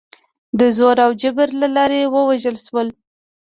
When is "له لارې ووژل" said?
1.61-2.55